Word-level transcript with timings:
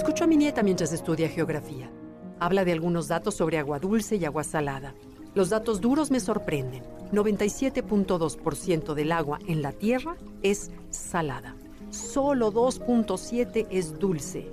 Escucho 0.00 0.24
a 0.24 0.26
mi 0.26 0.38
nieta 0.38 0.62
mientras 0.62 0.94
estudia 0.94 1.28
geografía. 1.28 1.90
Habla 2.38 2.64
de 2.64 2.72
algunos 2.72 3.06
datos 3.06 3.34
sobre 3.34 3.58
agua 3.58 3.78
dulce 3.78 4.16
y 4.16 4.24
agua 4.24 4.44
salada. 4.44 4.94
Los 5.34 5.50
datos 5.50 5.82
duros 5.82 6.10
me 6.10 6.20
sorprenden. 6.20 6.84
97.2% 7.12 8.94
del 8.94 9.12
agua 9.12 9.40
en 9.46 9.60
la 9.60 9.72
Tierra 9.72 10.16
es 10.42 10.70
salada. 10.88 11.54
Solo 11.90 12.50
2.7 12.50 13.66
es 13.70 13.98
dulce. 13.98 14.50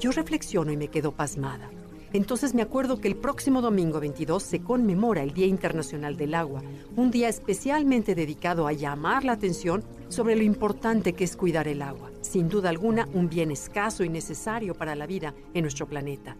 Yo 0.00 0.10
reflexiono 0.12 0.70
y 0.70 0.76
me 0.76 0.88
quedo 0.88 1.12
pasmada. 1.12 1.70
Entonces 2.12 2.54
me 2.54 2.62
acuerdo 2.62 3.00
que 3.00 3.08
el 3.08 3.16
próximo 3.16 3.60
domingo 3.60 4.00
22 4.00 4.42
se 4.42 4.60
conmemora 4.60 5.22
el 5.22 5.32
Día 5.32 5.46
Internacional 5.46 6.16
del 6.16 6.34
Agua, 6.34 6.62
un 6.96 7.10
día 7.10 7.28
especialmente 7.28 8.14
dedicado 8.14 8.66
a 8.66 8.72
llamar 8.72 9.24
la 9.24 9.32
atención 9.32 9.84
sobre 10.08 10.34
lo 10.34 10.42
importante 10.42 11.12
que 11.12 11.24
es 11.24 11.36
cuidar 11.36 11.68
el 11.68 11.82
agua. 11.82 12.10
Sin 12.22 12.48
duda 12.48 12.70
alguna, 12.70 13.06
un 13.12 13.28
bien 13.28 13.50
escaso 13.50 14.04
y 14.04 14.08
necesario 14.08 14.74
para 14.74 14.94
la 14.94 15.06
vida 15.06 15.34
en 15.52 15.62
nuestro 15.62 15.86
planeta. 15.86 16.36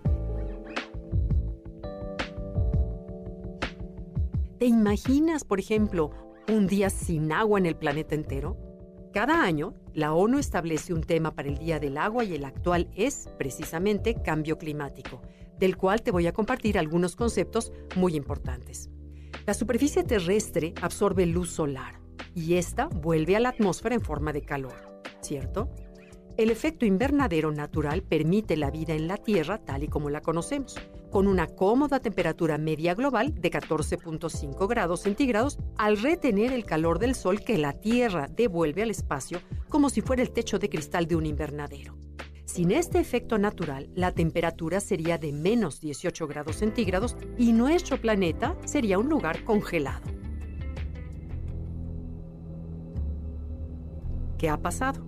¿Te 4.59 4.67
imaginas, 4.67 5.45
por 5.45 5.61
ejemplo, 5.61 6.11
un 6.49 6.67
día 6.67 6.91
sin 6.91 7.31
agua 7.31 7.59
en 7.59 7.67
el 7.67 7.77
planeta 7.77 8.15
entero? 8.15 8.57
Cada 9.13 9.43
año, 9.43 9.75
la 9.95 10.13
ONU 10.15 10.39
establece 10.39 10.93
un 10.93 11.03
tema 11.03 11.35
para 11.35 11.49
el 11.49 11.59
Día 11.59 11.79
del 11.79 11.97
Agua 11.97 12.25
y 12.25 12.35
el 12.35 12.45
actual 12.45 12.89
es, 12.95 13.29
precisamente, 13.39 14.15
cambio 14.15 14.59
climático, 14.59 15.23
del 15.59 15.77
cual 15.77 16.03
te 16.03 16.11
voy 16.11 16.27
a 16.27 16.33
compartir 16.33 16.79
algunos 16.79 17.17
conceptos 17.17 17.73
muy 17.97 18.17
importantes. 18.17 18.91
La 19.47 19.55
superficie 19.55 20.03
terrestre 20.03 20.75
absorbe 20.83 21.27
luz 21.27 21.51
solar 21.51 22.01
y 22.35 22.55
esta 22.55 22.87
vuelve 22.87 23.37
a 23.37 23.41
la 23.41 23.51
atmósfera 23.51 23.95
en 23.95 24.01
forma 24.01 24.33
de 24.33 24.43
calor, 24.43 25.03
¿cierto? 25.21 25.71
El 26.39 26.51
efecto 26.51 26.87
invernadero 26.87 27.51
natural 27.51 28.03
permite 28.05 28.57
la 28.57 28.71
vida 28.71 28.95
en 28.95 29.09
la 29.09 29.17
Tierra 29.17 29.59
tal 29.59 29.83
y 29.83 29.89
como 29.89 30.09
la 30.09 30.21
conocemos, 30.21 30.77
con 31.11 31.27
una 31.27 31.49
cómoda 31.49 31.99
temperatura 31.99 32.59
media 32.59 32.95
global 32.95 33.35
de 33.35 33.51
14.5 33.51 34.69
grados 34.69 35.01
centígrados 35.01 35.59
al 35.77 36.01
retener 36.01 36.53
el 36.53 36.65
calor 36.65 37.01
del 37.01 37.17
Sol 37.17 37.41
que 37.41 37.59
la 37.59 37.73
Tierra 37.73 38.29
devuelve 38.29 38.85
al 38.85 38.91
espacio 38.91 39.41
como 39.69 39.91
si 39.91 40.01
fuera 40.01 40.23
el 40.23 40.31
techo 40.31 40.61
de 40.61 40.69
cristal 40.69 41.09
de 41.09 41.17
un 41.17 41.27
invernadero. 41.27 41.98
Sin 42.49 42.71
este 42.71 42.99
efecto 42.99 43.37
natural, 43.37 43.91
la 43.95 44.13
temperatura 44.13 44.81
sería 44.81 45.19
de 45.19 45.35
menos 45.35 45.83
18 45.83 46.27
grados 46.27 46.57
centígrados 46.57 47.15
y 47.37 47.53
nuestro 47.53 48.01
planeta 48.01 48.57
sería 48.65 48.99
un 48.99 49.11
lugar 49.11 49.45
congelado. 49.45 50.01
¿Qué 54.39 54.49
ha 54.49 54.57
pasado? 54.63 55.05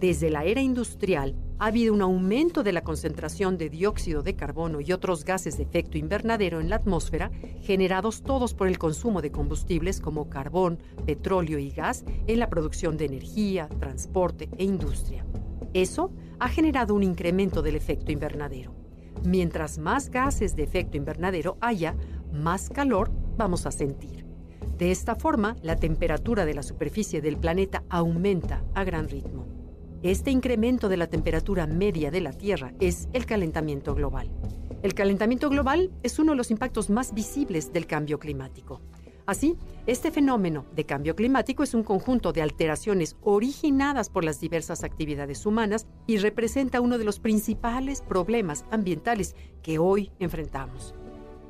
Desde 0.00 0.30
la 0.30 0.42
era 0.44 0.62
industrial 0.62 1.36
ha 1.60 1.66
habido 1.66 1.94
un 1.94 2.02
aumento 2.02 2.64
de 2.64 2.72
la 2.72 2.82
concentración 2.82 3.56
de 3.56 3.70
dióxido 3.70 4.24
de 4.24 4.34
carbono 4.34 4.80
y 4.80 4.90
otros 4.90 5.24
gases 5.24 5.58
de 5.58 5.62
efecto 5.62 5.96
invernadero 5.96 6.60
en 6.60 6.70
la 6.70 6.76
atmósfera, 6.76 7.30
generados 7.62 8.24
todos 8.24 8.52
por 8.52 8.66
el 8.66 8.78
consumo 8.78 9.22
de 9.22 9.30
combustibles 9.30 10.00
como 10.00 10.28
carbón, 10.28 10.80
petróleo 11.06 11.60
y 11.60 11.70
gas 11.70 12.04
en 12.26 12.40
la 12.40 12.50
producción 12.50 12.96
de 12.96 13.04
energía, 13.04 13.68
transporte 13.78 14.48
e 14.58 14.64
industria. 14.64 15.24
Eso 15.72 16.10
ha 16.40 16.48
generado 16.48 16.94
un 16.94 17.02
incremento 17.02 17.62
del 17.62 17.76
efecto 17.76 18.10
invernadero. 18.10 18.74
Mientras 19.24 19.78
más 19.78 20.10
gases 20.10 20.56
de 20.56 20.62
efecto 20.62 20.96
invernadero 20.96 21.58
haya, 21.60 21.94
más 22.32 22.70
calor 22.70 23.10
vamos 23.36 23.66
a 23.66 23.70
sentir. 23.70 24.24
De 24.78 24.90
esta 24.90 25.14
forma, 25.14 25.56
la 25.62 25.76
temperatura 25.76 26.46
de 26.46 26.54
la 26.54 26.62
superficie 26.62 27.20
del 27.20 27.36
planeta 27.36 27.84
aumenta 27.90 28.64
a 28.74 28.82
gran 28.84 29.08
ritmo. 29.08 29.46
Este 30.02 30.30
incremento 30.30 30.88
de 30.88 30.96
la 30.96 31.08
temperatura 31.08 31.66
media 31.66 32.10
de 32.10 32.22
la 32.22 32.32
Tierra 32.32 32.72
es 32.80 33.08
el 33.12 33.26
calentamiento 33.26 33.94
global. 33.94 34.30
El 34.82 34.94
calentamiento 34.94 35.50
global 35.50 35.90
es 36.02 36.18
uno 36.18 36.32
de 36.32 36.36
los 36.36 36.50
impactos 36.50 36.88
más 36.88 37.12
visibles 37.12 37.70
del 37.74 37.86
cambio 37.86 38.18
climático. 38.18 38.80
Así, 39.30 39.56
este 39.86 40.10
fenómeno 40.10 40.66
de 40.74 40.86
cambio 40.86 41.14
climático 41.14 41.62
es 41.62 41.72
un 41.72 41.84
conjunto 41.84 42.32
de 42.32 42.42
alteraciones 42.42 43.16
originadas 43.22 44.10
por 44.10 44.24
las 44.24 44.40
diversas 44.40 44.82
actividades 44.82 45.46
humanas 45.46 45.86
y 46.08 46.16
representa 46.16 46.80
uno 46.80 46.98
de 46.98 47.04
los 47.04 47.20
principales 47.20 48.00
problemas 48.02 48.64
ambientales 48.72 49.36
que 49.62 49.78
hoy 49.78 50.10
enfrentamos. 50.18 50.96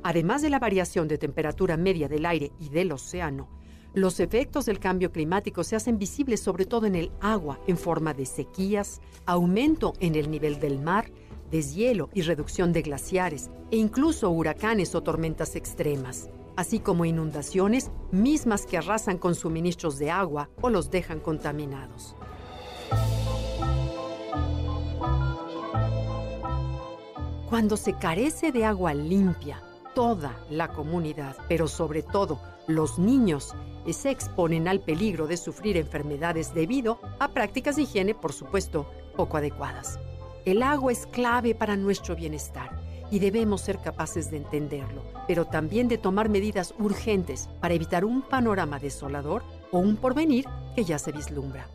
Además 0.03 0.43
de 0.43 0.51
la 0.51 0.59
variación 0.59 1.07
de 1.07 1.17
temperatura 1.17 1.75
media 1.75 2.07
del 2.07 2.27
aire 2.27 2.51
y 2.59 2.69
del 2.69 2.91
océano, 2.91 3.49
los 3.95 4.19
efectos 4.19 4.67
del 4.67 4.77
cambio 4.77 5.11
climático 5.11 5.63
se 5.63 5.75
hacen 5.75 5.97
visibles 5.97 6.39
sobre 6.39 6.67
todo 6.67 6.85
en 6.85 6.93
el 6.93 7.11
agua 7.19 7.59
en 7.65 7.79
forma 7.79 8.13
de 8.13 8.27
sequías, 8.27 9.01
aumento 9.25 9.93
en 9.99 10.13
el 10.13 10.29
nivel 10.29 10.59
del 10.59 10.77
mar, 10.77 11.11
deshielo 11.49 12.11
y 12.13 12.21
reducción 12.21 12.73
de 12.73 12.83
glaciares 12.83 13.49
e 13.71 13.77
incluso 13.77 14.29
huracanes 14.29 14.93
o 14.93 15.01
tormentas 15.01 15.55
extremas, 15.55 16.29
así 16.55 16.79
como 16.79 17.05
inundaciones 17.05 17.91
mismas 18.11 18.65
que 18.65 18.77
arrasan 18.77 19.17
con 19.17 19.35
suministros 19.35 19.97
de 19.97 20.11
agua 20.11 20.49
o 20.61 20.69
los 20.69 20.91
dejan 20.91 21.19
contaminados. 21.19 22.15
Cuando 27.49 27.75
se 27.75 27.93
carece 27.93 28.51
de 28.51 28.65
agua 28.65 28.93
limpia, 28.93 29.61
toda 29.93 30.39
la 30.49 30.69
comunidad, 30.69 31.35
pero 31.49 31.67
sobre 31.67 32.01
todo 32.01 32.39
los 32.67 32.97
niños, 32.97 33.53
se 33.91 34.09
exponen 34.09 34.67
al 34.67 34.79
peligro 34.79 35.27
de 35.27 35.35
sufrir 35.35 35.75
enfermedades 35.75 36.53
debido 36.53 36.99
a 37.19 37.29
prácticas 37.29 37.75
de 37.75 37.81
higiene, 37.81 38.15
por 38.15 38.31
supuesto, 38.31 38.89
poco 39.17 39.37
adecuadas. 39.37 39.99
El 40.45 40.63
agua 40.63 40.91
es 40.91 41.07
clave 41.07 41.53
para 41.53 41.75
nuestro 41.75 42.15
bienestar 42.15 42.90
y 43.11 43.19
debemos 43.19 43.61
ser 43.61 43.77
capaces 43.77 44.31
de 44.31 44.37
entenderlo, 44.37 45.03
pero 45.27 45.45
también 45.45 45.87
de 45.87 45.99
tomar 45.99 46.29
medidas 46.29 46.73
urgentes 46.79 47.49
para 47.59 47.75
evitar 47.75 48.05
un 48.05 48.23
panorama 48.23 48.79
desolador 48.79 49.43
o 49.71 49.77
un 49.77 49.97
porvenir 49.97 50.45
que 50.75 50.83
ya 50.83 50.97
se 50.97 51.11
vislumbra. 51.11 51.69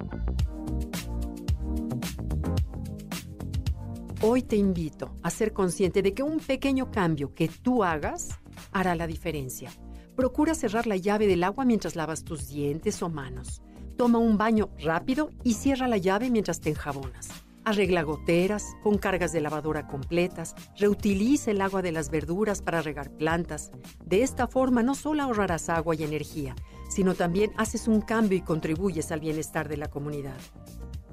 Hoy 4.22 4.42
te 4.42 4.56
invito 4.56 5.14
a 5.22 5.30
ser 5.30 5.52
consciente 5.52 6.02
de 6.02 6.14
que 6.14 6.24
un 6.24 6.40
pequeño 6.40 6.90
cambio 6.90 7.34
que 7.34 7.48
tú 7.48 7.84
hagas 7.84 8.30
hará 8.72 8.96
la 8.96 9.06
diferencia 9.06 9.70
Procura 10.16 10.54
cerrar 10.54 10.86
la 10.86 10.96
llave 10.96 11.26
del 11.26 11.44
agua 11.44 11.66
mientras 11.66 11.94
lavas 11.94 12.24
tus 12.24 12.48
dientes 12.48 13.02
o 13.02 13.10
manos. 13.10 13.60
Toma 13.98 14.18
un 14.18 14.38
baño 14.38 14.70
rápido 14.82 15.30
y 15.44 15.52
cierra 15.52 15.88
la 15.88 15.98
llave 15.98 16.30
mientras 16.30 16.58
te 16.58 16.70
enjabonas. 16.70 17.28
Arregla 17.66 18.04
goteras, 18.04 18.76
con 18.80 18.96
cargas 18.96 19.32
de 19.32 19.40
lavadora 19.40 19.88
completas, 19.88 20.54
reutiliza 20.76 21.50
el 21.50 21.60
agua 21.60 21.82
de 21.82 21.90
las 21.90 22.10
verduras 22.10 22.62
para 22.62 22.80
regar 22.80 23.10
plantas. 23.10 23.72
De 24.04 24.22
esta 24.22 24.46
forma 24.46 24.84
no 24.84 24.94
solo 24.94 25.24
ahorrarás 25.24 25.68
agua 25.68 25.96
y 25.96 26.04
energía, 26.04 26.54
sino 26.88 27.14
también 27.14 27.50
haces 27.56 27.88
un 27.88 28.02
cambio 28.02 28.38
y 28.38 28.42
contribuyes 28.42 29.10
al 29.10 29.18
bienestar 29.18 29.68
de 29.68 29.78
la 29.78 29.90
comunidad. 29.90 30.36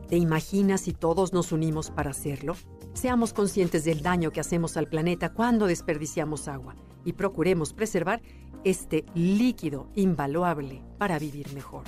¿Te 0.07 0.17
imaginas 0.17 0.81
si 0.81 0.93
todos 0.93 1.33
nos 1.33 1.51
unimos 1.51 1.89
para 1.89 2.11
hacerlo? 2.11 2.55
Seamos 2.93 3.33
conscientes 3.33 3.83
del 3.83 4.03
daño 4.03 4.29
que 4.29 4.39
hacemos 4.39 4.77
al 4.77 4.87
planeta 4.87 5.33
cuando 5.33 5.65
desperdiciamos 5.65 6.47
agua 6.47 6.75
y 7.03 7.13
procuremos 7.13 7.73
preservar 7.73 8.21
este 8.63 9.05
líquido 9.15 9.89
invaluable 9.95 10.83
para 10.99 11.17
vivir 11.17 11.51
mejor. 11.55 11.85